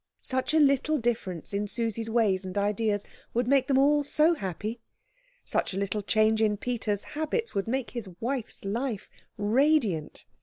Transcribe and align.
Such 0.23 0.55
a 0.55 0.59
little 0.59 0.97
difference 0.97 1.53
in 1.53 1.67
Susie's 1.67 2.09
ways 2.09 2.43
and 2.43 2.57
ideas 2.57 3.05
would 3.35 3.47
make 3.47 3.67
them 3.67 3.77
all 3.77 4.03
so 4.03 4.33
happy; 4.33 4.81
such 5.43 5.75
a 5.75 5.77
little 5.77 6.01
change 6.01 6.41
in 6.41 6.57
Peter's 6.57 7.03
habits 7.13 7.53
would 7.53 7.67
make 7.67 7.91
his 7.91 8.09
wife's 8.19 8.65
life 8.65 9.07
radiant. 9.37 10.25